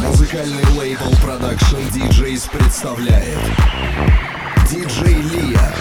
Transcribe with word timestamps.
Музыкальный 0.00 0.64
лейбл 0.76 1.12
Production 1.22 1.80
DJs 1.92 2.50
представляет. 2.50 3.38
Диджей 4.68 5.14
Лия 5.14 5.72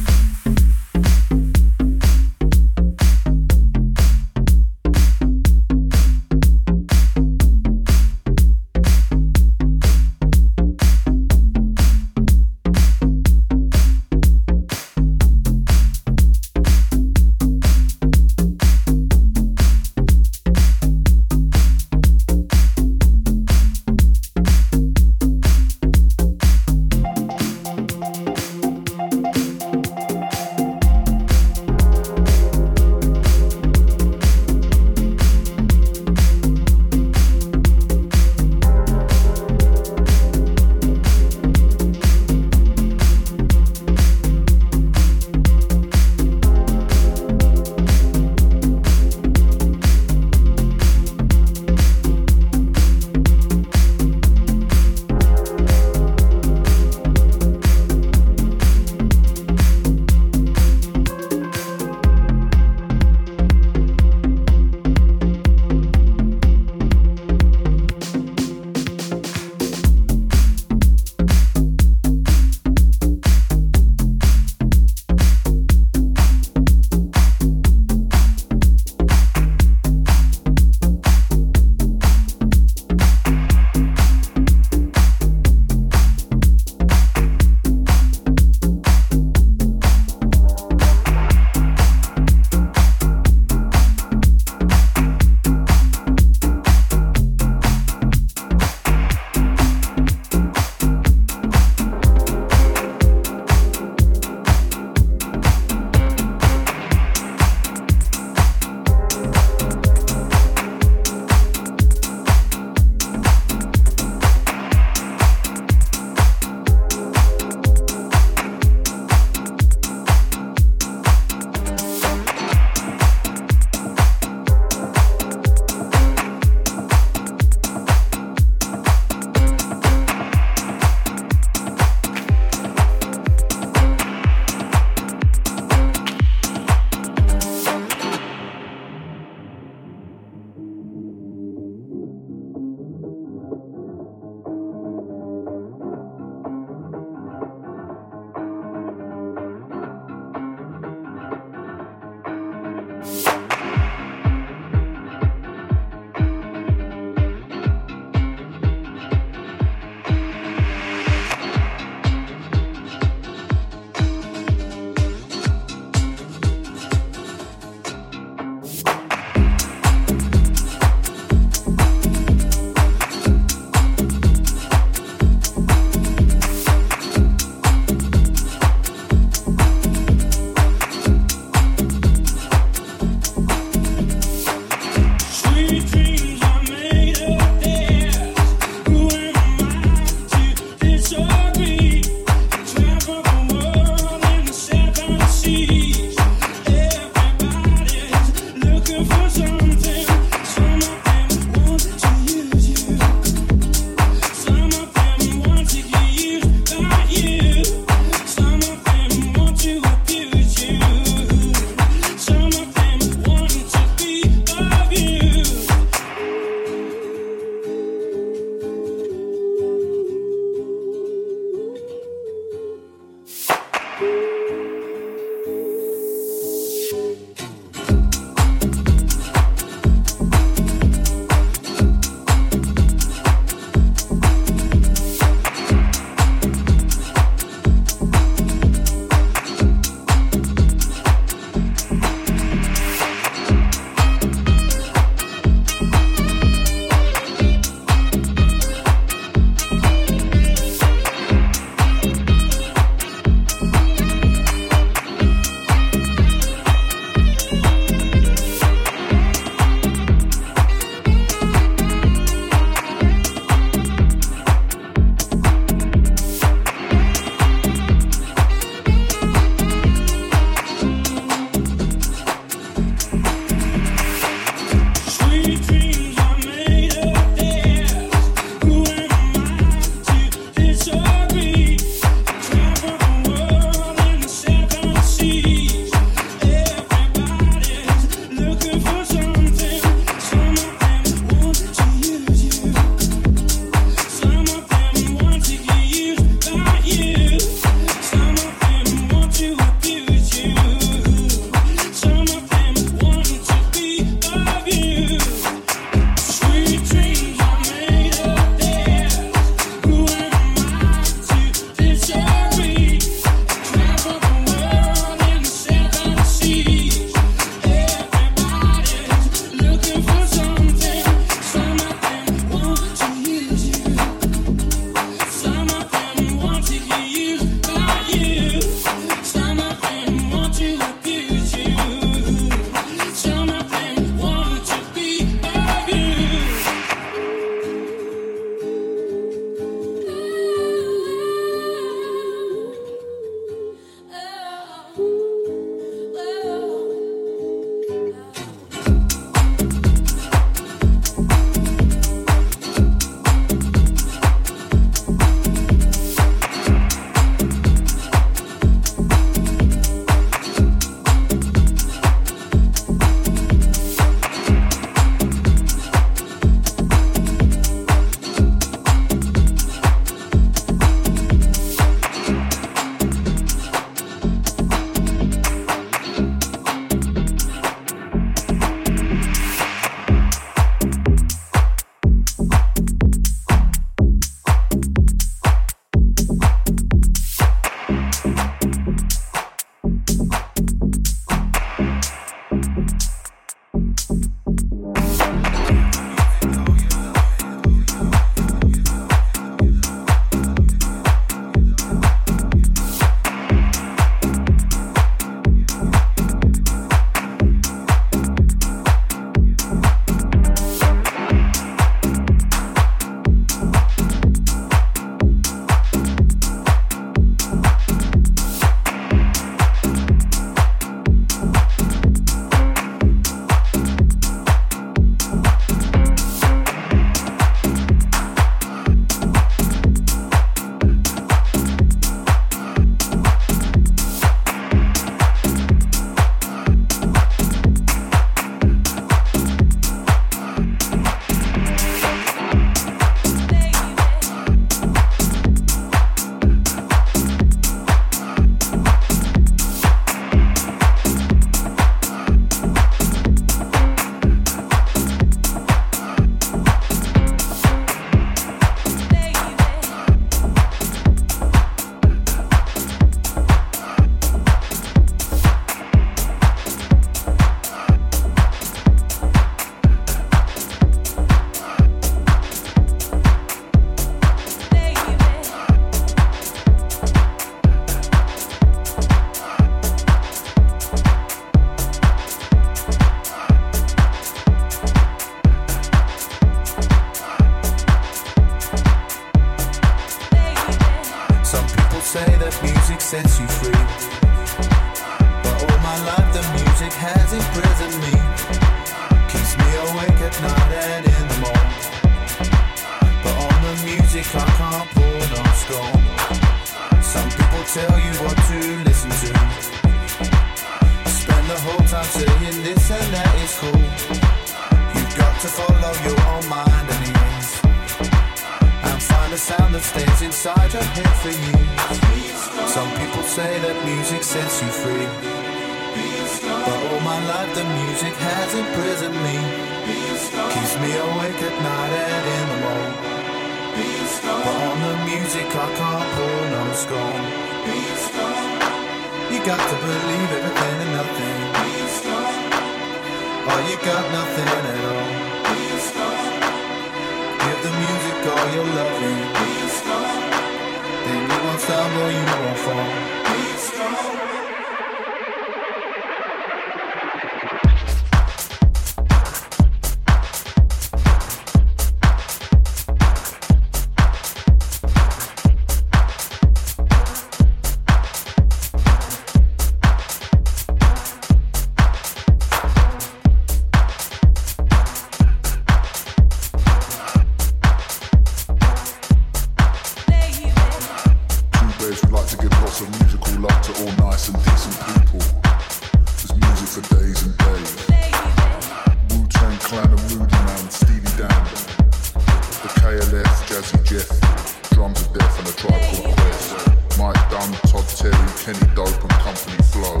Jazzy 593.60 593.84
Jeff, 593.84 594.70
drums 594.70 595.02
of 595.02 595.12
death 595.12 595.38
and 595.38 595.48
a 595.48 595.52
tribe 595.52 596.02
called 596.02 596.16
Quest. 596.16 596.98
Mike 596.98 597.30
Dunn, 597.30 597.52
Todd 597.68 597.86
Terry, 597.88 598.14
Kenny 598.40 598.74
Dope 598.74 599.02
and 599.02 599.12
Company 599.20 599.56
Flow. 599.64 600.00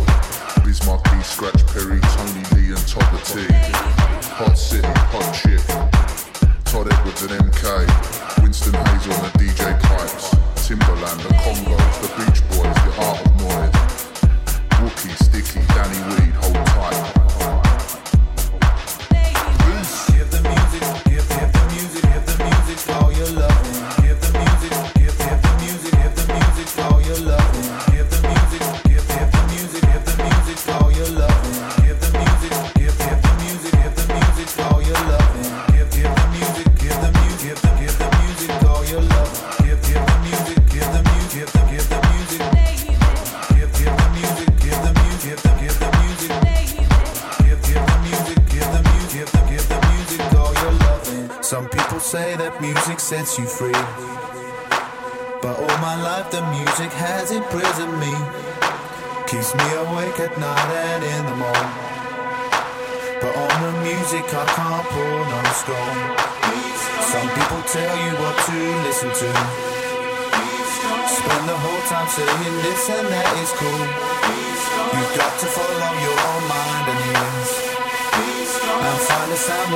Biz 0.64 0.86
Markie, 0.86 1.22
Scratch 1.22 1.66
Perry, 1.66 2.00
Tony 2.00 2.44
Lee 2.54 2.72
and 2.74 2.88
Topper 2.88 3.20
T. 3.22 3.46
Hot 4.32 4.56
City, 4.56 4.88
Hot 4.88 5.34
Chip. 5.34 5.49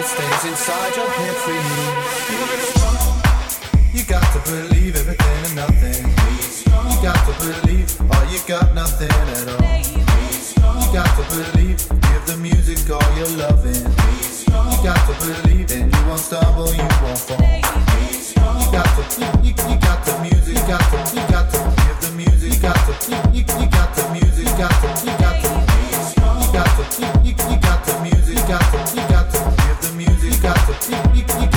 stays 0.05 0.45
inside 0.45 0.97
your 0.97 1.09
head 1.09 1.37
for 1.45 1.53
you. 1.53 1.61
You 3.97 4.05
got 4.05 4.27
to 4.35 4.41
believe 4.51 4.97
everything 4.97 5.41
and 5.47 5.57
nothing. 5.57 6.05
You 6.91 6.97
got 7.01 7.17
to 7.25 7.33
believe, 7.41 7.89
or 8.13 8.25
you 8.29 8.41
got 8.47 8.75
nothing 8.75 9.09
at 9.09 9.49
all. 9.49 9.65
You 10.81 10.89
got 10.93 11.09
to 11.17 11.25
believe, 11.33 11.81
give 11.89 12.25
the 12.27 12.37
music 12.37 12.85
all 12.91 13.17
your 13.17 13.31
loving. 13.41 13.85
You 14.45 14.79
got 14.85 15.01
to 15.09 15.15
believe, 15.25 15.71
and 15.73 15.89
you 15.89 16.01
won't 16.07 16.21
stumble, 16.21 16.69
you 16.69 16.89
won't 17.01 17.19
fall. 17.19 17.41
You 17.41 18.69
got 18.77 18.89
to, 18.97 19.03
you, 19.41 19.57
you 19.57 19.77
got 19.81 20.05
the 20.05 20.19
music, 20.21 20.57
you 20.59 20.67
got 20.69 20.85
to, 20.93 20.99
you 21.17 21.25
got 21.33 21.49
to 21.49 21.59
give 21.81 21.99
the 22.05 22.11
music, 22.17 22.53
you 22.53 22.61
got 22.61 22.77
to, 22.77 22.93
you, 23.33 23.41
you 23.41 23.67
got 23.73 23.95
the 23.97 24.05
music, 24.13 24.45
you 24.45 24.57
got 24.59 24.75
to, 24.85 24.89
you 25.01 25.17
got 25.17 25.37
to, 25.41 25.49
you 26.45 26.53
got 26.53 26.69
to, 26.77 26.85
you 27.25 27.33
you 27.49 27.59
got 27.61 27.81
the 27.87 27.95
music, 28.03 28.37
you 28.37 28.47
got 28.47 28.61
to, 28.61 28.79
you 28.97 29.09
got 29.09 29.31
to 29.33 29.64
got 30.45 30.57
to 30.57 30.75
keep, 30.87 31.27
keep, 31.27 31.39
keep. 31.39 31.54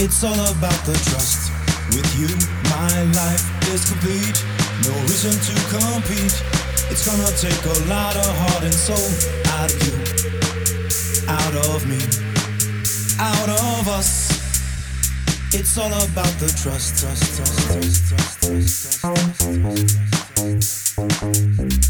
It's 0.00 0.22
all 0.22 0.32
about 0.32 0.78
the 0.86 0.94
trust. 1.10 1.52
With 1.90 2.06
you, 2.18 2.30
my 2.70 3.02
life 3.18 3.44
is 3.74 3.84
complete. 3.88 4.38
No 4.86 4.94
reason 5.02 5.34
to 5.34 5.54
compete. 5.74 6.34
It's 6.90 7.06
gonna 7.06 7.30
take 7.36 7.64
a 7.66 7.78
lot 7.90 8.16
of 8.16 8.26
heart 8.26 8.62
and 8.62 8.74
soul 8.74 9.10
out 9.58 9.70
of 9.70 9.78
you, 9.86 9.94
out 11.28 11.54
of 11.70 11.86
me, 11.86 11.98
out 13.18 13.48
of 13.48 13.88
us. 13.88 14.30
It's 15.52 15.76
all 15.78 15.92
about 15.92 16.34
the 16.38 16.50
trust, 16.62 17.00
trust, 17.00 17.36
trust, 17.36 17.68
trust, 17.68 18.08
trust, 18.08 18.40
trust, 18.42 19.00
trust, 19.00 19.38
trust, 19.40 20.36
trust, 20.36 20.77
Thank 20.98 21.72
you. 21.72 21.87